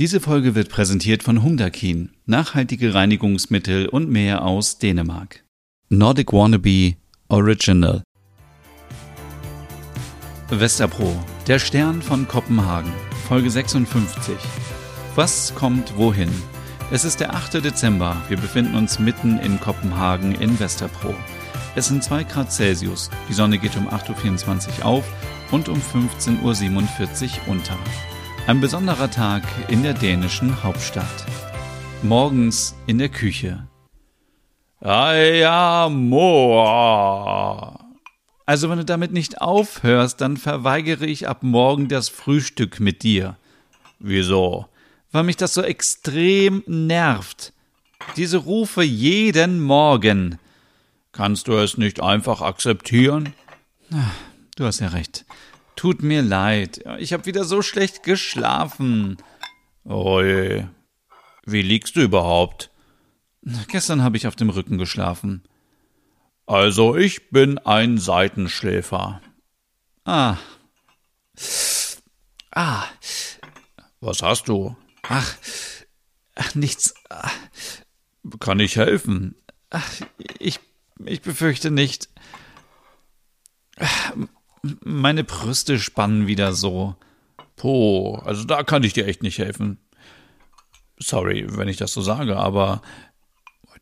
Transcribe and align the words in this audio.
Diese 0.00 0.18
Folge 0.18 0.54
wird 0.54 0.70
präsentiert 0.70 1.22
von 1.22 1.42
Humdakin, 1.42 2.08
nachhaltige 2.24 2.94
Reinigungsmittel 2.94 3.86
und 3.86 4.08
mehr 4.08 4.46
aus 4.46 4.78
Dänemark. 4.78 5.44
Nordic 5.90 6.32
Wannabe 6.32 6.94
Original. 7.28 8.02
Westerpro, 10.48 11.14
der 11.46 11.58
Stern 11.58 12.00
von 12.00 12.26
Kopenhagen, 12.26 12.90
Folge 13.28 13.50
56. 13.50 14.34
Was 15.16 15.54
kommt 15.54 15.94
wohin? 15.98 16.30
Es 16.90 17.04
ist 17.04 17.20
der 17.20 17.34
8. 17.34 17.62
Dezember. 17.62 18.16
Wir 18.28 18.38
befinden 18.38 18.76
uns 18.76 18.98
mitten 18.98 19.38
in 19.40 19.60
Kopenhagen 19.60 20.34
in 20.34 20.58
Westerpro. 20.58 21.14
Es 21.74 21.88
sind 21.88 22.02
2 22.02 22.24
Grad 22.24 22.50
Celsius. 22.50 23.10
Die 23.28 23.34
Sonne 23.34 23.58
geht 23.58 23.76
um 23.76 23.86
8.24 23.86 24.78
Uhr 24.78 24.86
auf 24.86 25.04
und 25.50 25.68
um 25.68 25.78
15.47 25.78 26.40
Uhr 26.40 27.48
unter. 27.48 27.76
Ein 28.46 28.60
besonderer 28.60 29.10
Tag 29.10 29.42
in 29.68 29.82
der 29.82 29.94
dänischen 29.94 30.62
Hauptstadt. 30.62 31.26
Morgens 32.02 32.74
in 32.86 32.98
der 32.98 33.08
Küche. 33.08 33.66
Ja, 34.82 35.88
Moa. 35.90 37.78
Also 38.46 38.68
wenn 38.70 38.78
du 38.78 38.84
damit 38.84 39.12
nicht 39.12 39.40
aufhörst, 39.40 40.20
dann 40.20 40.36
verweigere 40.36 41.06
ich 41.06 41.28
ab 41.28 41.42
morgen 41.42 41.88
das 41.88 42.08
Frühstück 42.08 42.80
mit 42.80 43.02
dir. 43.04 43.36
Wieso? 44.00 44.66
Weil 45.12 45.24
mich 45.24 45.36
das 45.36 45.54
so 45.54 45.62
extrem 45.62 46.64
nervt. 46.66 47.52
Diese 48.16 48.38
Rufe 48.38 48.82
jeden 48.82 49.60
Morgen. 49.60 50.38
Kannst 51.12 51.46
du 51.48 51.52
es 51.52 51.76
nicht 51.76 52.02
einfach 52.02 52.40
akzeptieren? 52.40 53.34
Du 54.56 54.64
hast 54.64 54.80
ja 54.80 54.88
recht. 54.88 55.24
Tut 55.80 56.02
mir 56.02 56.20
leid. 56.20 56.84
Ich 56.98 57.14
habe 57.14 57.24
wieder 57.24 57.44
so 57.44 57.62
schlecht 57.62 58.02
geschlafen. 58.02 59.16
Oje. 59.84 60.68
Wie 61.46 61.62
liegst 61.62 61.96
du 61.96 62.02
überhaupt? 62.02 62.70
Gestern 63.68 64.02
habe 64.02 64.18
ich 64.18 64.26
auf 64.26 64.36
dem 64.36 64.50
Rücken 64.50 64.76
geschlafen. 64.76 65.42
Also 66.44 66.96
ich 66.96 67.30
bin 67.30 67.56
ein 67.56 67.96
Seitenschläfer. 67.96 69.22
Ah. 70.04 70.36
Ah. 72.50 72.84
Was 74.00 74.20
hast 74.20 74.48
du? 74.48 74.76
Ach, 75.04 75.34
ach 76.34 76.54
nichts. 76.54 76.92
Kann 78.38 78.60
ich 78.60 78.76
helfen? 78.76 79.34
Ach, 79.70 79.90
ich 80.38 80.60
ich 81.06 81.22
befürchte 81.22 81.70
nicht. 81.70 82.10
Meine 84.90 85.24
Brüste 85.24 85.78
spannen 85.78 86.26
wieder 86.26 86.52
so. 86.52 86.96
Po, 87.56 88.16
also 88.24 88.44
da 88.44 88.62
kann 88.62 88.82
ich 88.82 88.92
dir 88.92 89.06
echt 89.06 89.22
nicht 89.22 89.38
helfen. 89.38 89.78
Sorry, 90.98 91.46
wenn 91.48 91.68
ich 91.68 91.76
das 91.76 91.92
so 91.92 92.02
sage, 92.02 92.36
aber 92.36 92.82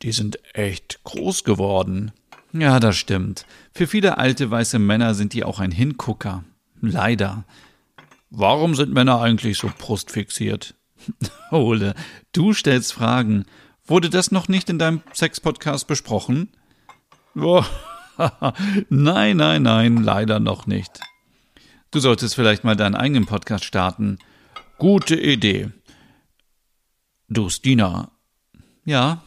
die 0.02 0.12
sind 0.12 0.38
echt 0.54 1.02
groß 1.04 1.44
geworden. 1.44 2.12
Ja, 2.52 2.78
das 2.78 2.96
stimmt. 2.96 3.46
Für 3.72 3.86
viele 3.86 4.18
alte 4.18 4.50
weiße 4.50 4.78
Männer 4.78 5.14
sind 5.14 5.32
die 5.32 5.44
auch 5.44 5.60
ein 5.60 5.72
Hingucker. 5.72 6.44
Leider. 6.80 7.44
Warum 8.30 8.74
sind 8.74 8.92
Männer 8.92 9.20
eigentlich 9.20 9.58
so 9.58 9.70
brustfixiert? 9.76 10.74
Ole, 11.50 11.94
du 12.32 12.52
stellst 12.52 12.92
Fragen. 12.92 13.46
Wurde 13.86 14.10
das 14.10 14.30
noch 14.30 14.48
nicht 14.48 14.68
in 14.68 14.78
deinem 14.78 15.02
Sex-Podcast 15.12 15.86
besprochen? 15.86 16.50
Oh, 17.34 17.64
nein, 18.88 19.36
nein, 19.36 19.62
nein, 19.62 19.97
leider 19.98 20.41
noch 20.41 20.66
nicht. 20.66 21.00
Du 21.91 22.00
solltest 22.00 22.34
vielleicht 22.34 22.64
mal 22.64 22.77
deinen 22.77 22.94
eigenen 22.94 23.27
Podcast 23.27 23.64
starten. 23.64 24.19
Gute 24.78 25.19
Idee. 25.19 25.70
Du, 27.28 27.48
Stina. 27.48 28.10
Ja? 28.84 29.22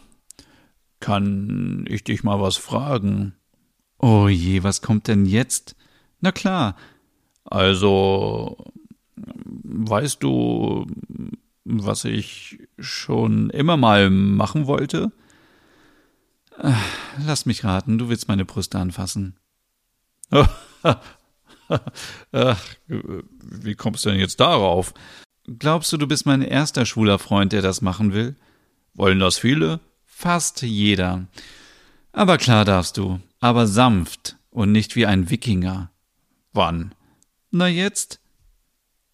Kann 1.00 1.86
ich 1.88 2.04
dich 2.04 2.24
mal 2.24 2.40
was 2.40 2.58
fragen? 2.58 3.34
Oh 3.98 4.28
je, 4.28 4.64
was 4.64 4.82
kommt 4.82 5.08
denn 5.08 5.26
jetzt? 5.26 5.76
Na 6.20 6.32
klar. 6.32 6.76
Also, 7.46 8.72
weißt 9.16 10.22
du, 10.22 10.88
was 11.64 12.06
ich 12.06 12.60
schon 12.80 13.50
immer 13.50 13.78
mal 13.78 14.10
machen 14.10 14.68
wollte? 14.68 15.12
Lass 17.18 17.46
mich 17.46 17.64
raten, 17.64 17.98
du 17.98 18.10
willst 18.10 18.28
meine 18.28 18.46
Brüste 18.46 18.80
anfassen. 18.80 19.38
Ach, 22.32 22.66
wie 22.88 23.76
kommst 23.76 24.06
du 24.06 24.10
denn 24.10 24.20
jetzt 24.20 24.40
darauf? 24.40 24.94
Glaubst 25.46 25.92
du, 25.92 25.98
du 25.98 26.08
bist 26.08 26.26
mein 26.26 26.42
erster 26.42 26.86
schwuler 26.86 27.20
Freund, 27.20 27.52
der 27.54 27.62
das 27.62 27.82
machen 27.82 28.14
will? 28.14 28.36
Wollen 28.94 29.20
das 29.20 29.38
viele? 29.38 29.80
Fast 30.06 30.62
jeder. 30.62 31.28
Aber 32.12 32.38
klar 32.38 32.66
darfst 32.66 32.98
du, 32.98 33.20
aber 33.40 33.68
sanft 33.68 34.38
und 34.50 34.72
nicht 34.72 34.96
wie 34.96 35.06
ein 35.06 35.30
Wikinger. 35.30 35.92
Wann? 36.54 36.94
Na 37.50 37.68
jetzt? 37.68 38.20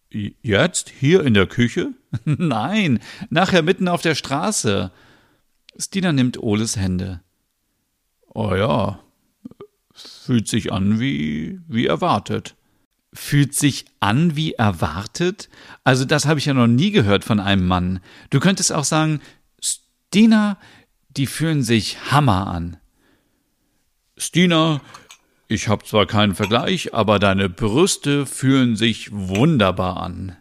Jetzt? 0.10 0.90
Hier 0.90 1.24
in 1.24 1.34
der 1.34 1.48
Küche? 1.48 1.94
Nein, 2.26 3.00
nachher 3.30 3.62
mitten 3.62 3.88
auf 3.88 4.02
der 4.02 4.16
Straße. 4.16 4.92
Stina 5.78 6.12
nimmt 6.12 6.42
Oles 6.42 6.76
Hände. 6.76 7.22
Oh 8.40 8.54
ja, 8.54 9.00
fühlt 9.96 10.48
sich 10.48 10.72
an 10.72 11.00
wie, 11.00 11.60
wie 11.68 11.88
erwartet. 11.88 12.56
Fühlt 13.12 13.56
sich 13.56 13.86
an 14.00 14.36
wie 14.36 14.54
erwartet? 14.54 15.50
Also 15.84 16.06
das 16.06 16.28
habe 16.28 16.38
ich 16.38 16.46
ja 16.46 16.54
noch 16.54 16.68
nie 16.68 16.92
gehört 16.92 17.24
von 17.24 17.40
einem 17.40 17.68
Mann. 17.68 18.00
Du 18.30 18.40
könntest 18.40 18.72
auch 18.72 18.84
sagen, 18.84 19.22
Stina, 19.60 20.60
die 21.10 21.26
fühlen 21.26 21.64
sich 21.64 22.12
Hammer 22.12 22.46
an. 22.46 22.78
Stina, 24.18 24.82
ich 25.48 25.68
habe 25.68 25.84
zwar 25.84 26.06
keinen 26.06 26.36
Vergleich, 26.36 26.94
aber 26.94 27.18
deine 27.18 27.50
Brüste 27.50 28.28
fühlen 28.28 28.76
sich 28.76 29.12
wunderbar 29.12 29.98
an. 29.98 30.38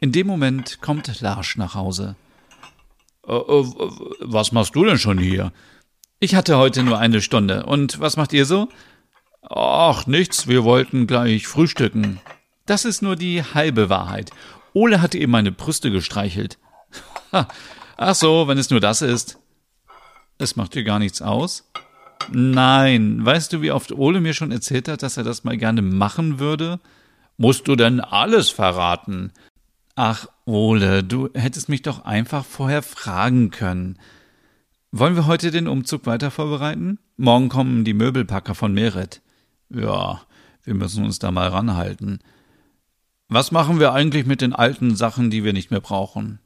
In 0.00 0.10
dem 0.10 0.26
Moment 0.26 0.80
kommt 0.80 1.20
Larsch 1.20 1.56
nach 1.56 1.76
Hause. 1.76 2.16
Äh, 3.28 3.32
äh, 3.32 3.64
was 4.22 4.50
machst 4.50 4.74
du 4.74 4.84
denn 4.84 4.98
schon 4.98 5.18
hier? 5.18 5.52
Ich 6.20 6.34
hatte 6.34 6.58
heute 6.58 6.82
nur 6.82 6.98
eine 6.98 7.20
Stunde. 7.20 7.64
Und 7.66 8.00
was 8.00 8.16
macht 8.16 8.32
ihr 8.32 8.44
so? 8.44 8.68
Ach, 9.42 10.06
nichts, 10.08 10.48
wir 10.48 10.64
wollten 10.64 11.06
gleich 11.06 11.46
frühstücken. 11.46 12.20
Das 12.66 12.84
ist 12.84 13.02
nur 13.02 13.14
die 13.14 13.42
halbe 13.42 13.88
Wahrheit. 13.88 14.32
Ole 14.72 15.00
hatte 15.00 15.16
eben 15.18 15.30
meine 15.30 15.52
Brüste 15.52 15.92
gestreichelt. 15.92 16.58
Ach 17.96 18.14
so, 18.14 18.48
wenn 18.48 18.58
es 18.58 18.70
nur 18.70 18.80
das 18.80 19.00
ist. 19.00 19.38
Es 20.38 20.56
macht 20.56 20.74
dir 20.74 20.82
gar 20.82 20.98
nichts 20.98 21.22
aus? 21.22 21.70
Nein, 22.32 23.24
weißt 23.24 23.52
du, 23.52 23.62
wie 23.62 23.70
oft 23.70 23.92
Ole 23.92 24.20
mir 24.20 24.34
schon 24.34 24.50
erzählt 24.50 24.88
hat, 24.88 25.04
dass 25.04 25.16
er 25.16 25.24
das 25.24 25.44
mal 25.44 25.56
gerne 25.56 25.82
machen 25.82 26.40
würde? 26.40 26.80
Musst 27.36 27.68
du 27.68 27.76
denn 27.76 28.00
alles 28.00 28.50
verraten? 28.50 29.32
Ach, 29.94 30.26
Ole, 30.44 31.04
du 31.04 31.30
hättest 31.34 31.68
mich 31.68 31.82
doch 31.82 32.04
einfach 32.04 32.44
vorher 32.44 32.82
fragen 32.82 33.50
können. 33.50 33.98
Wollen 34.90 35.16
wir 35.16 35.26
heute 35.26 35.50
den 35.50 35.68
Umzug 35.68 36.06
weiter 36.06 36.30
vorbereiten? 36.30 36.98
Morgen 37.18 37.50
kommen 37.50 37.84
die 37.84 37.92
Möbelpacker 37.92 38.54
von 38.54 38.72
Meret. 38.72 39.20
Ja, 39.68 40.22
wir 40.64 40.74
müssen 40.74 41.04
uns 41.04 41.18
da 41.18 41.30
mal 41.30 41.48
ranhalten. 41.48 42.20
Was 43.28 43.52
machen 43.52 43.80
wir 43.80 43.92
eigentlich 43.92 44.24
mit 44.24 44.40
den 44.40 44.54
alten 44.54 44.96
Sachen, 44.96 45.30
die 45.30 45.44
wir 45.44 45.52
nicht 45.52 45.70
mehr 45.70 45.82
brauchen? 45.82 46.38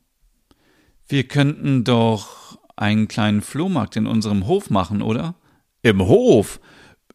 Wir 1.06 1.22
könnten 1.28 1.84
doch 1.84 2.58
einen 2.74 3.06
kleinen 3.06 3.42
Flohmarkt 3.42 3.94
in 3.94 4.08
unserem 4.08 4.48
Hof 4.48 4.70
machen, 4.70 5.02
oder? 5.02 5.36
Im 5.82 6.02
Hof? 6.02 6.58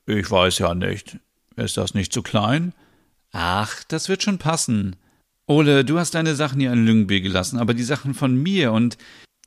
Ich 0.06 0.32
weiß 0.32 0.60
ja 0.60 0.76
nicht. 0.76 1.20
Ist 1.58 1.76
das 1.76 1.94
nicht 1.94 2.14
zu 2.14 2.22
klein? 2.22 2.74
Ach, 3.34 3.84
das 3.90 4.08
wird 4.08 4.24
schon 4.24 4.38
passen. 4.38 4.96
Ole, 5.46 5.84
du 5.84 6.00
hast 6.00 6.16
deine 6.16 6.36
Sachen 6.36 6.62
hier 6.62 6.72
in 6.72 6.86
Lüngby 6.86 7.20
gelassen, 7.20 7.60
aber 7.60 7.74
die 7.74 7.84
Sachen 7.84 8.14
von 8.14 8.34
mir 8.42 8.72
und 8.72 8.98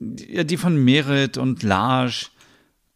ja, 0.00 0.44
die 0.44 0.56
von 0.56 0.76
Merit 0.76 1.38
und 1.38 1.62
Larsch. 1.62 2.31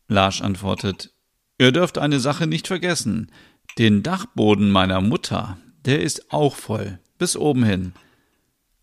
Larsch 0.08 0.42
antwortet, 0.42 1.12
ihr 1.58 1.72
dürft 1.72 1.98
eine 1.98 2.20
Sache 2.20 2.46
nicht 2.46 2.66
vergessen. 2.66 3.30
Den 3.78 4.02
Dachboden 4.02 4.70
meiner 4.70 5.00
Mutter, 5.00 5.58
der 5.84 6.00
ist 6.02 6.32
auch 6.32 6.56
voll, 6.56 6.98
bis 7.18 7.36
oben 7.36 7.64
hin. 7.64 7.92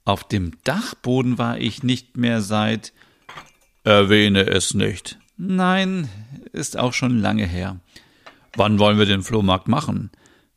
Auf 0.04 0.28
dem 0.28 0.54
Dachboden 0.64 1.38
war 1.38 1.58
ich 1.60 1.84
nicht 1.84 2.18
mehr 2.18 2.42
seit. 2.42 2.94
Erwähne 3.84 4.48
es 4.48 4.74
nicht. 4.74 5.18
Nein, 5.38 6.10
ist 6.52 6.78
auch 6.78 6.94
schon 6.94 7.20
lange 7.20 7.46
her. 7.46 7.80
Wann 8.56 8.80
wollen 8.80 8.98
wir 8.98 9.06
den 9.06 9.24
Flohmarkt 9.24 9.68
machen? 9.68 10.12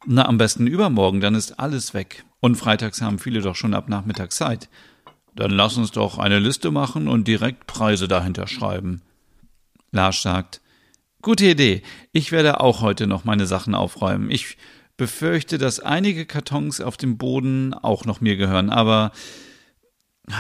Na, 0.07 0.27
am 0.27 0.37
besten 0.37 0.67
übermorgen, 0.67 1.21
dann 1.21 1.35
ist 1.35 1.59
alles 1.59 1.95
weg. 1.95 2.25
Und 2.41 2.57
freitags 2.57 3.01
haben 3.01 3.19
viele 3.19 3.41
doch 3.41 3.57
schon 3.57 3.73
ab 3.73 3.89
Nachmittag 3.89 4.33
Zeit. 4.33 4.69
Dann 5.35 5.51
lass 5.51 5.77
uns 5.77 5.91
doch 5.91 6.19
eine 6.19 6.39
Liste 6.39 6.71
machen 6.71 7.09
und 7.09 7.27
direkt 7.27 7.67
Preise 7.67 8.09
dahinter 8.09 8.47
schreiben. 8.47 9.03
Lars 9.91 10.23
sagt, 10.23 10.61
Gute 11.25 11.47
Idee. 11.47 11.83
Ich 12.13 12.33
werde 12.33 12.61
auch 12.61 12.83
heute 12.83 13.07
noch 13.07 13.25
meine 13.25 13.47
Sachen 13.47 13.75
aufräumen. 13.75 14.31
Ich 14.31 14.59
befürchte, 14.99 15.57
dass 15.57 15.81
einige 15.81 16.27
Kartons 16.27 16.83
auf 16.83 16.99
dem 16.99 17.17
Boden 17.17 17.73
auch 17.73 18.05
noch 18.05 18.21
mir 18.21 18.37
gehören, 18.37 18.69
aber 18.69 19.11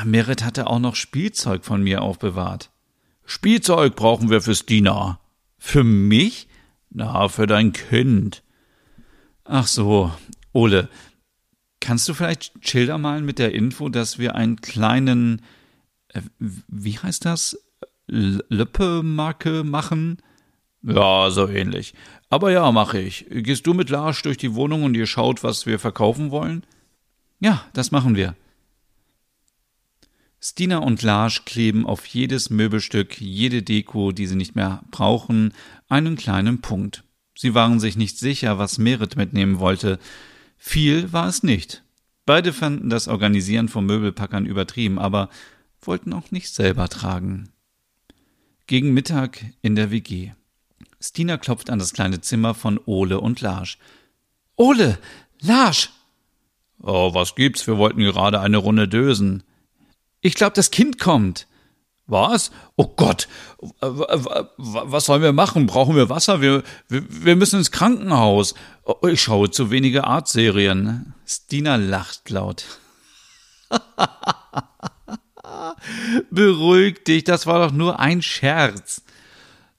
Merit 0.04 0.44
hatte 0.44 0.66
auch 0.66 0.80
noch 0.80 0.94
Spielzeug 0.94 1.64
von 1.64 1.82
mir 1.82 2.02
aufbewahrt. 2.02 2.70
Spielzeug 3.24 3.96
brauchen 3.96 4.28
wir 4.28 4.42
für 4.42 4.54
Stina. 4.54 5.20
Für 5.56 5.84
mich? 5.84 6.48
Na, 6.90 7.28
für 7.28 7.46
dein 7.46 7.72
Kind. 7.72 8.42
Ach 9.44 9.66
so, 9.66 10.12
Ole, 10.52 10.90
kannst 11.84 12.08
du 12.08 12.14
vielleicht 12.14 12.52
Schilder 12.66 12.96
malen 12.96 13.26
mit 13.26 13.38
der 13.38 13.54
Info, 13.54 13.90
dass 13.90 14.18
wir 14.18 14.34
einen 14.34 14.56
kleinen, 14.56 15.42
äh, 16.08 16.22
wie 16.38 16.98
heißt 16.98 17.26
das? 17.26 17.58
Löppe-Marke 18.06 19.64
machen? 19.64 20.18
Ja, 20.82 21.30
so 21.30 21.46
ähnlich. 21.46 21.94
Aber 22.30 22.50
ja, 22.50 22.72
mache 22.72 22.98
ich. 23.00 23.26
Gehst 23.28 23.66
du 23.66 23.74
mit 23.74 23.90
Lars 23.90 24.22
durch 24.22 24.38
die 24.38 24.54
Wohnung 24.54 24.82
und 24.82 24.94
ihr 24.94 25.06
schaut, 25.06 25.42
was 25.42 25.66
wir 25.66 25.78
verkaufen 25.78 26.30
wollen? 26.30 26.64
Ja, 27.40 27.64
das 27.74 27.90
machen 27.90 28.16
wir. 28.16 28.34
Stina 30.40 30.78
und 30.78 31.02
Lars 31.02 31.44
kleben 31.44 31.86
auf 31.86 32.06
jedes 32.06 32.48
Möbelstück, 32.48 33.20
jede 33.20 33.62
Deko, 33.62 34.12
die 34.12 34.26
sie 34.26 34.36
nicht 34.36 34.56
mehr 34.56 34.82
brauchen, 34.90 35.52
einen 35.88 36.16
kleinen 36.16 36.60
Punkt. 36.60 37.04
Sie 37.36 37.54
waren 37.54 37.80
sich 37.80 37.96
nicht 37.96 38.18
sicher, 38.18 38.58
was 38.58 38.78
Merit 38.78 39.16
mitnehmen 39.16 39.58
wollte. 39.58 39.98
Viel 40.56 41.12
war 41.12 41.28
es 41.28 41.42
nicht. 41.42 41.82
Beide 42.26 42.52
fanden 42.52 42.88
das 42.88 43.08
Organisieren 43.08 43.68
von 43.68 43.84
Möbelpackern 43.84 44.46
übertrieben, 44.46 44.98
aber 44.98 45.28
wollten 45.82 46.12
auch 46.12 46.30
nicht 46.30 46.54
selber 46.54 46.88
tragen. 46.88 47.50
Gegen 48.66 48.94
Mittag 48.94 49.44
in 49.60 49.76
der 49.76 49.90
WG. 49.90 50.32
Stina 51.00 51.36
klopft 51.36 51.68
an 51.68 51.78
das 51.78 51.92
kleine 51.92 52.22
Zimmer 52.22 52.54
von 52.54 52.80
Ole 52.86 53.20
und 53.20 53.42
Lars. 53.42 53.76
Ole! 54.56 54.98
Lars! 55.40 55.90
Oh, 56.80 57.12
was 57.12 57.34
gibt's? 57.34 57.66
Wir 57.66 57.76
wollten 57.76 58.00
gerade 58.00 58.40
eine 58.40 58.56
Runde 58.56 58.88
dösen. 58.88 59.42
Ich 60.22 60.34
glaube, 60.34 60.54
das 60.54 60.70
Kind 60.70 60.98
kommt. 60.98 61.46
Was? 62.06 62.50
Oh 62.76 62.92
Gott, 62.96 63.28
was 63.80 65.06
sollen 65.06 65.22
wir 65.22 65.32
machen? 65.32 65.66
Brauchen 65.66 65.96
wir 65.96 66.10
Wasser? 66.10 66.42
Wir, 66.42 66.62
wir, 66.88 67.04
wir 67.08 67.36
müssen 67.36 67.60
ins 67.60 67.70
Krankenhaus. 67.70 68.54
Oh, 68.84 69.06
ich 69.08 69.22
schaue 69.22 69.50
zu 69.50 69.70
wenige 69.70 70.04
Artserien. 70.04 71.14
Stina 71.26 71.76
lacht 71.76 72.28
laut. 72.28 72.64
Beruhig 76.30 77.04
dich, 77.04 77.24
das 77.24 77.46
war 77.46 77.66
doch 77.66 77.72
nur 77.72 77.98
ein 78.00 78.20
Scherz. 78.20 79.02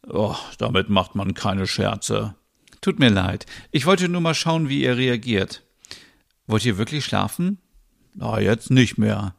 Oh, 0.07 0.35
damit 0.57 0.89
macht 0.89 1.13
man 1.15 1.35
keine 1.35 1.67
Scherze. 1.67 2.35
Tut 2.81 2.99
mir 2.99 3.09
leid. 3.09 3.45
Ich 3.71 3.85
wollte 3.85 4.09
nur 4.09 4.21
mal 4.21 4.35
schauen, 4.35 4.69
wie 4.69 4.81
ihr 4.81 4.97
reagiert. 4.97 5.63
Wollt 6.47 6.65
ihr 6.65 6.77
wirklich 6.77 7.05
schlafen? 7.05 7.59
Na, 8.13 8.39
jetzt 8.39 8.71
nicht 8.71 8.97
mehr. 8.97 9.35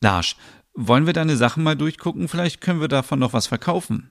Lars, 0.00 0.36
wollen 0.74 1.06
wir 1.06 1.12
deine 1.12 1.36
Sachen 1.36 1.62
mal 1.62 1.76
durchgucken? 1.76 2.28
Vielleicht 2.28 2.60
können 2.60 2.80
wir 2.80 2.88
davon 2.88 3.18
noch 3.18 3.32
was 3.32 3.46
verkaufen. 3.46 4.10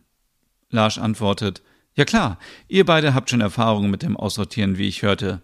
Lars 0.70 0.98
antwortet, 0.98 1.62
ja 1.96 2.06
klar, 2.06 2.40
ihr 2.68 2.86
beide 2.86 3.14
habt 3.14 3.30
schon 3.30 3.42
Erfahrungen 3.42 3.92
mit 3.92 4.02
dem 4.02 4.18
Aussortieren, 4.18 4.78
wie 4.78 4.88
ich 4.88 5.04
hörte. 5.04 5.42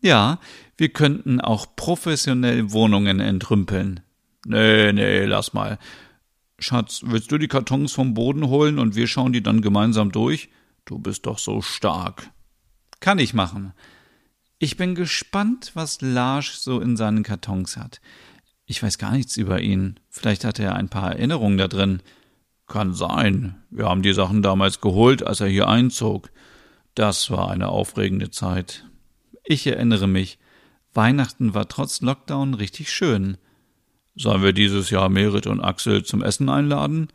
Ja, 0.00 0.38
wir 0.76 0.90
könnten 0.90 1.40
auch 1.40 1.74
professionell 1.76 2.70
Wohnungen 2.70 3.20
entrümpeln. 3.20 4.00
Nee, 4.46 4.92
nee, 4.92 5.24
lass 5.24 5.52
mal. 5.52 5.78
Schatz, 6.58 7.02
willst 7.04 7.32
du 7.32 7.38
die 7.38 7.48
Kartons 7.48 7.92
vom 7.92 8.14
Boden 8.14 8.46
holen 8.46 8.78
und 8.78 8.94
wir 8.94 9.06
schauen 9.06 9.32
die 9.32 9.42
dann 9.42 9.62
gemeinsam 9.62 10.12
durch? 10.12 10.50
Du 10.84 10.98
bist 10.98 11.26
doch 11.26 11.38
so 11.38 11.60
stark. 11.60 12.30
Kann 13.00 13.18
ich 13.18 13.34
machen. 13.34 13.72
Ich 14.58 14.76
bin 14.76 14.94
gespannt, 14.94 15.72
was 15.74 16.00
Lars 16.00 16.62
so 16.62 16.80
in 16.80 16.96
seinen 16.96 17.22
Kartons 17.22 17.76
hat. 17.76 18.00
Ich 18.70 18.84
weiß 18.84 18.98
gar 18.98 19.10
nichts 19.10 19.36
über 19.36 19.60
ihn. 19.60 19.98
Vielleicht 20.10 20.44
hat 20.44 20.60
er 20.60 20.76
ein 20.76 20.88
paar 20.88 21.10
Erinnerungen 21.10 21.58
da 21.58 21.66
drin. 21.66 22.02
Kann 22.68 22.94
sein. 22.94 23.56
Wir 23.68 23.86
haben 23.86 24.02
die 24.02 24.12
Sachen 24.12 24.42
damals 24.42 24.80
geholt, 24.80 25.26
als 25.26 25.40
er 25.40 25.48
hier 25.48 25.66
einzog. 25.66 26.30
Das 26.94 27.32
war 27.32 27.50
eine 27.50 27.68
aufregende 27.68 28.30
Zeit. 28.30 28.86
Ich 29.42 29.66
erinnere 29.66 30.06
mich. 30.06 30.38
Weihnachten 30.94 31.52
war 31.52 31.66
trotz 31.66 32.00
Lockdown 32.00 32.54
richtig 32.54 32.92
schön. 32.92 33.38
Sollen 34.14 34.44
wir 34.44 34.52
dieses 34.52 34.90
Jahr 34.90 35.08
Merit 35.08 35.48
und 35.48 35.60
Axel 35.60 36.04
zum 36.04 36.22
Essen 36.22 36.48
einladen? 36.48 37.08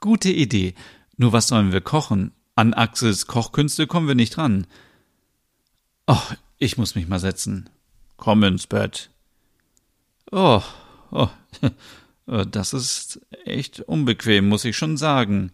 Gute 0.00 0.32
Idee. 0.32 0.74
Nur 1.16 1.32
was 1.32 1.46
sollen 1.46 1.70
wir 1.70 1.80
kochen? 1.80 2.32
An 2.56 2.74
Axels 2.74 3.28
Kochkünste 3.28 3.86
kommen 3.86 4.08
wir 4.08 4.16
nicht 4.16 4.36
ran. 4.36 4.66
Ach, 6.06 6.34
ich 6.58 6.76
muss 6.76 6.96
mich 6.96 7.06
mal 7.06 7.20
setzen. 7.20 7.70
Komm 8.16 8.42
ins 8.42 8.66
Bett. 8.66 9.10
Oh, 10.32 10.62
oh, 11.10 11.28
das 12.26 12.72
ist 12.72 13.20
echt 13.44 13.80
unbequem, 13.80 14.48
muss 14.48 14.64
ich 14.64 14.76
schon 14.76 14.96
sagen. 14.96 15.52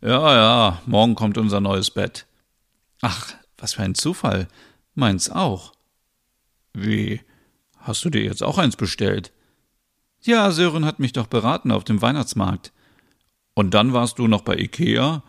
Ja, 0.00 0.34
ja, 0.34 0.82
morgen 0.86 1.14
kommt 1.14 1.38
unser 1.38 1.60
neues 1.60 1.90
Bett. 1.90 2.26
Ach, 3.00 3.34
was 3.56 3.74
für 3.74 3.82
ein 3.82 3.94
Zufall. 3.94 4.48
Meins 4.94 5.30
auch. 5.30 5.72
Wie? 6.72 7.20
Hast 7.78 8.04
du 8.04 8.10
dir 8.10 8.22
jetzt 8.22 8.42
auch 8.42 8.58
eins 8.58 8.76
bestellt? 8.76 9.32
Ja, 10.22 10.50
Sören 10.50 10.84
hat 10.84 10.98
mich 10.98 11.12
doch 11.12 11.26
beraten 11.26 11.70
auf 11.70 11.84
dem 11.84 12.02
Weihnachtsmarkt. 12.02 12.72
Und 13.54 13.74
dann 13.74 13.92
warst 13.92 14.18
du 14.18 14.26
noch 14.26 14.42
bei 14.42 14.56
Ikea? 14.56 15.22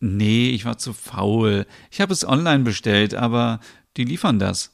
Nee, 0.00 0.50
ich 0.50 0.64
war 0.64 0.78
zu 0.78 0.92
faul. 0.92 1.66
Ich 1.90 2.00
habe 2.00 2.12
es 2.12 2.26
online 2.26 2.64
bestellt, 2.64 3.14
aber 3.14 3.60
die 3.96 4.04
liefern 4.04 4.38
das. 4.38 4.72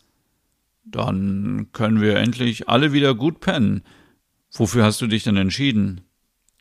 Dann 0.90 1.68
können 1.72 2.00
wir 2.00 2.16
endlich 2.16 2.68
alle 2.68 2.92
wieder 2.92 3.14
gut 3.14 3.40
pennen. 3.40 3.82
Wofür 4.52 4.84
hast 4.84 5.00
du 5.00 5.06
dich 5.06 5.24
denn 5.24 5.36
entschieden? 5.36 6.00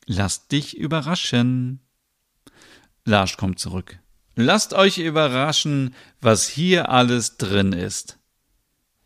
Lass 0.06 0.48
dich 0.48 0.78
überraschen. 0.78 1.80
Lars 3.06 3.38
kommt 3.38 3.60
zurück. 3.60 4.00
Lasst 4.36 4.74
euch 4.74 4.98
überraschen, 5.00 5.96
was 6.22 6.48
hier 6.48 6.90
alles 6.90 7.38
drin 7.38 7.74
ist. 7.74 8.20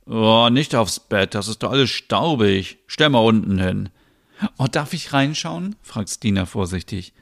Oh, 0.06 0.50
nicht 0.52 0.76
aufs 0.76 1.00
Bett, 1.00 1.36
das 1.36 1.48
ist 1.48 1.64
doch 1.64 1.72
alles 1.72 1.90
staubig. 1.90 2.80
Stell 2.88 3.10
mal 3.10 3.20
unten 3.20 3.60
hin. 3.60 3.90
Oh, 4.58 4.68
darf 4.70 4.94
ich 4.94 5.14
reinschauen? 5.14 5.76
fragt 5.84 6.10
Stina 6.10 6.46
vorsichtig. 6.46 7.14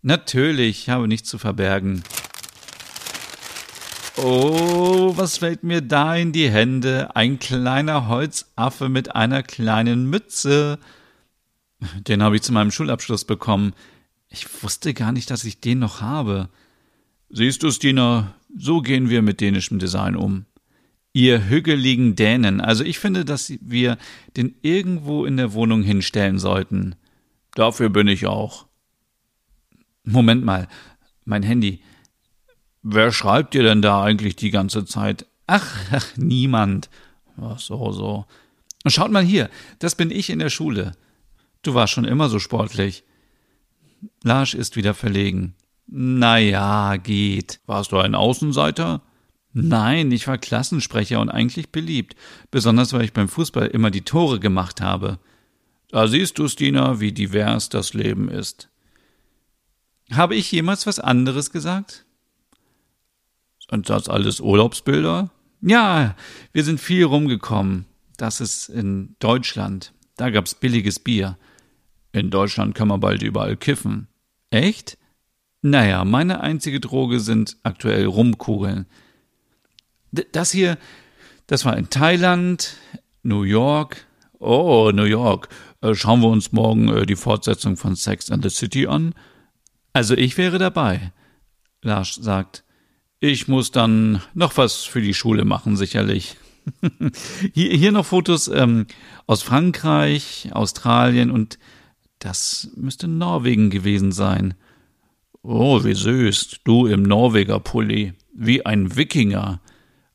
Natürlich, 0.00 0.80
ich 0.80 0.88
habe 0.88 1.06
nichts 1.06 1.28
zu 1.28 1.38
verbergen. 1.38 2.02
Oh, 4.16 5.12
was 5.16 5.38
fällt 5.38 5.62
mir 5.62 5.80
da 5.80 6.14
in 6.16 6.32
die 6.32 6.50
Hände? 6.50 7.16
Ein 7.16 7.38
kleiner 7.38 8.08
Holzaffe 8.08 8.88
mit 8.88 9.14
einer 9.14 9.42
kleinen 9.42 10.08
Mütze. 10.08 10.78
Den 12.06 12.22
habe 12.22 12.36
ich 12.36 12.42
zu 12.42 12.52
meinem 12.52 12.70
Schulabschluss 12.70 13.24
bekommen. 13.24 13.72
Ich 14.28 14.46
wusste 14.62 14.92
gar 14.92 15.12
nicht, 15.12 15.30
dass 15.30 15.44
ich 15.44 15.60
den 15.60 15.78
noch 15.78 16.00
habe. 16.00 16.50
Siehst 17.30 17.62
du, 17.62 17.70
Stina, 17.70 18.34
so 18.54 18.82
gehen 18.82 19.08
wir 19.08 19.22
mit 19.22 19.40
dänischem 19.40 19.78
Design 19.78 20.16
um. 20.16 20.44
Ihr 21.14 21.48
hügeligen 21.48 22.14
Dänen, 22.14 22.60
also 22.60 22.84
ich 22.84 22.98
finde, 22.98 23.24
dass 23.24 23.52
wir 23.60 23.98
den 24.36 24.54
irgendwo 24.62 25.24
in 25.26 25.36
der 25.36 25.52
Wohnung 25.52 25.82
hinstellen 25.82 26.38
sollten. 26.38 26.94
Dafür 27.54 27.90
bin 27.90 28.08
ich 28.08 28.26
auch. 28.26 28.66
Moment 30.04 30.44
mal, 30.44 30.68
mein 31.24 31.42
Handy. 31.42 31.82
Wer 32.82 33.12
schreibt 33.12 33.54
dir 33.54 33.62
denn 33.62 33.82
da 33.82 34.02
eigentlich 34.02 34.36
die 34.36 34.50
ganze 34.50 34.84
Zeit? 34.84 35.26
Ach, 35.46 35.76
ach 35.92 36.16
niemand. 36.16 36.90
Ach 37.40 37.58
so, 37.58 37.92
so. 37.92 38.26
Schaut 38.86 39.12
mal 39.12 39.22
hier, 39.22 39.48
das 39.78 39.94
bin 39.94 40.10
ich 40.10 40.30
in 40.30 40.40
der 40.40 40.50
Schule. 40.50 40.92
Du 41.62 41.74
warst 41.74 41.92
schon 41.92 42.04
immer 42.04 42.28
so 42.28 42.40
sportlich. 42.40 43.04
Lars 44.24 44.54
ist 44.54 44.74
wieder 44.76 44.94
verlegen. 44.94 45.54
Na 45.86 46.38
ja, 46.38 46.96
geht. 46.96 47.60
Warst 47.66 47.92
du 47.92 47.98
ein 47.98 48.16
Außenseiter? 48.16 49.02
Nein, 49.52 50.10
ich 50.10 50.26
war 50.26 50.38
Klassensprecher 50.38 51.20
und 51.20 51.28
eigentlich 51.28 51.70
beliebt, 51.70 52.16
besonders 52.50 52.92
weil 52.92 53.04
ich 53.04 53.12
beim 53.12 53.28
Fußball 53.28 53.66
immer 53.68 53.90
die 53.90 54.00
Tore 54.00 54.40
gemacht 54.40 54.80
habe. 54.80 55.18
Da 55.88 56.08
siehst 56.08 56.38
du, 56.38 56.48
Stina, 56.48 57.00
wie 57.00 57.12
divers 57.12 57.68
das 57.68 57.92
Leben 57.92 58.28
ist. 58.28 58.70
Habe 60.10 60.34
ich 60.34 60.50
jemals 60.50 60.86
was 60.86 60.98
anderes 60.98 61.52
gesagt? 61.52 62.06
Und 63.72 63.88
das 63.88 64.06
alles 64.10 64.38
Urlaubsbilder? 64.38 65.30
Ja, 65.62 66.14
wir 66.52 66.62
sind 66.62 66.78
viel 66.78 67.04
rumgekommen. 67.04 67.86
Das 68.18 68.42
ist 68.42 68.68
in 68.68 69.16
Deutschland. 69.18 69.94
Da 70.18 70.28
gab's 70.28 70.54
billiges 70.54 70.98
Bier. 70.98 71.38
In 72.12 72.28
Deutschland 72.28 72.74
kann 72.74 72.88
man 72.88 73.00
bald 73.00 73.22
überall 73.22 73.56
kiffen. 73.56 74.08
Echt? 74.50 74.98
Naja, 75.62 76.04
meine 76.04 76.40
einzige 76.40 76.80
Droge 76.80 77.18
sind 77.18 77.56
aktuell 77.62 78.04
Rumkugeln. 78.04 78.84
D 80.10 80.26
das 80.32 80.50
hier, 80.50 80.76
das 81.46 81.64
war 81.64 81.74
in 81.78 81.88
Thailand, 81.88 82.76
New 83.22 83.44
York. 83.44 84.04
Oh, 84.38 84.90
New 84.92 85.04
York. 85.04 85.48
Äh, 85.80 85.94
schauen 85.94 86.20
wir 86.20 86.28
uns 86.28 86.52
morgen 86.52 86.88
äh, 86.88 87.06
die 87.06 87.16
Fortsetzung 87.16 87.78
von 87.78 87.96
Sex 87.96 88.30
and 88.30 88.42
the 88.42 88.50
City 88.50 88.86
an? 88.86 89.14
Also 89.94 90.14
ich 90.14 90.36
wäre 90.36 90.58
dabei. 90.58 91.12
Lars 91.80 92.16
sagt, 92.16 92.64
ich 93.22 93.46
muss 93.46 93.70
dann 93.70 94.20
noch 94.34 94.56
was 94.56 94.82
für 94.82 95.00
die 95.00 95.14
Schule 95.14 95.44
machen, 95.44 95.76
sicherlich. 95.76 96.36
hier, 97.54 97.70
hier 97.70 97.92
noch 97.92 98.04
Fotos 98.04 98.48
ähm, 98.48 98.86
aus 99.28 99.42
Frankreich, 99.42 100.48
Australien 100.50 101.30
und 101.30 101.60
das 102.18 102.70
müsste 102.74 103.06
Norwegen 103.06 103.70
gewesen 103.70 104.10
sein. 104.10 104.54
Oh, 105.40 105.84
wie 105.84 105.94
süß, 105.94 106.62
du 106.64 106.86
im 106.86 107.04
Norweger-Pulli, 107.04 108.14
wie 108.34 108.66
ein 108.66 108.96
Wikinger. 108.96 109.60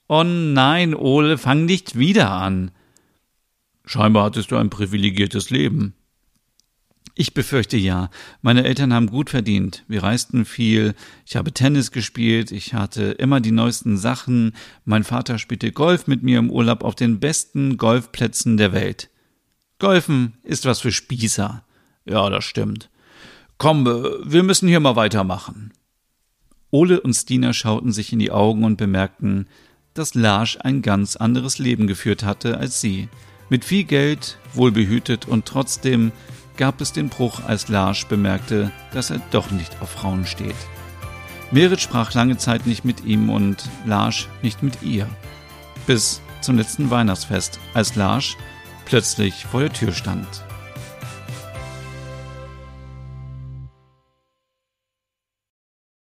Oh 0.09 0.23
nein, 0.25 0.93
Ole, 0.93 1.37
fang 1.37 1.63
nicht 1.63 1.97
wieder 1.97 2.31
an. 2.31 2.71
Scheinbar 3.85 4.25
hattest 4.25 4.51
du 4.51 4.57
ein 4.57 4.69
privilegiertes 4.69 5.49
Leben. 5.49 5.93
Ich 7.19 7.33
befürchte 7.33 7.77
ja. 7.77 8.12
Meine 8.43 8.63
Eltern 8.63 8.93
haben 8.93 9.07
gut 9.07 9.31
verdient. 9.31 9.83
Wir 9.88 10.03
reisten 10.03 10.45
viel. 10.45 10.93
Ich 11.25 11.36
habe 11.36 11.51
Tennis 11.51 11.91
gespielt. 11.91 12.51
Ich 12.51 12.75
hatte 12.75 13.05
immer 13.05 13.39
die 13.41 13.51
neuesten 13.51 13.97
Sachen. 13.97 14.53
Mein 14.86 15.03
Vater 15.03 15.39
spielte 15.39 15.71
Golf 15.71 16.05
mit 16.05 16.21
mir 16.21 16.38
im 16.38 16.51
Urlaub 16.51 16.83
auf 16.83 16.93
den 16.93 17.19
besten 17.19 17.77
Golfplätzen 17.77 18.57
der 18.57 18.71
Welt. 18.71 19.09
Golfen 19.79 20.33
ist 20.43 20.65
was 20.65 20.81
für 20.81 20.91
Spießer. 20.91 21.63
Ja, 22.05 22.29
das 22.29 22.45
stimmt. 22.45 22.91
Komm, 23.57 23.86
wir 23.86 24.43
müssen 24.43 24.67
hier 24.67 24.79
mal 24.79 24.95
weitermachen. 24.95 25.74
Ole 26.69 27.01
und 27.01 27.15
Stina 27.15 27.51
schauten 27.51 27.91
sich 27.91 28.13
in 28.13 28.19
die 28.19 28.29
Augen 28.29 28.63
und 28.63 28.77
bemerkten, 28.77 29.47
dass 29.95 30.13
Larsch 30.13 30.59
ein 30.62 30.83
ganz 30.83 31.15
anderes 31.15 31.57
Leben 31.57 31.88
geführt 31.88 32.24
hatte 32.24 32.59
als 32.59 32.79
sie. 32.79 33.09
Mit 33.50 33.65
viel 33.65 33.86
Geld, 33.86 34.38
wohlbehütet 34.53 35.27
und 35.27 35.45
trotzdem 35.45 36.12
gab 36.57 36.81
es 36.81 36.91
den 36.91 37.09
Bruch, 37.09 37.41
als 37.45 37.69
Larsch 37.69 38.07
bemerkte, 38.07 38.71
dass 38.91 39.09
er 39.09 39.21
doch 39.31 39.51
nicht 39.51 39.81
auf 39.81 39.91
Frauen 39.91 40.25
steht. 40.25 40.55
Merit 41.51 41.79
sprach 41.79 42.13
lange 42.13 42.37
Zeit 42.37 42.67
nicht 42.67 42.83
mit 42.83 43.05
ihm 43.05 43.29
und 43.29 43.69
Larsch 43.85 44.27
nicht 44.41 44.63
mit 44.63 44.81
ihr. 44.81 45.07
Bis 45.85 46.21
zum 46.41 46.57
letzten 46.57 46.89
Weihnachtsfest, 46.89 47.59
als 47.73 47.95
Larsch 47.95 48.35
plötzlich 48.85 49.45
vor 49.45 49.61
der 49.61 49.71
Tür 49.71 49.93
stand. 49.93 50.27